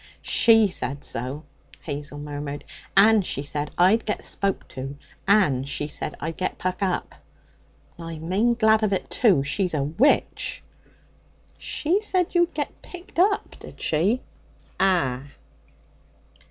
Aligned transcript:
'She 0.23 0.65
said 0.67 1.03
so,' 1.03 1.43
Hazel 1.83 2.17
murmured. 2.17 2.65
'And 2.97 3.23
she 3.23 3.43
said 3.43 3.69
I'd 3.77 4.03
get 4.03 4.23
spoke 4.23 4.67
to, 4.69 4.97
and 5.27 5.69
she 5.69 5.87
said 5.87 6.15
I'd 6.19 6.37
get 6.37 6.57
puck 6.57 6.81
up. 6.81 7.13
I'm 7.99 8.27
main 8.27 8.55
glad 8.55 8.81
of 8.81 8.93
it, 8.93 9.11
too. 9.11 9.43
She's 9.43 9.75
a 9.75 9.83
witch.' 9.83 10.63
'She 11.59 12.01
said 12.01 12.33
you'd 12.33 12.55
get 12.55 12.81
picked 12.81 13.19
up, 13.19 13.57
did 13.59 13.79
she?' 13.79 14.23
'Ah.' 14.79 15.27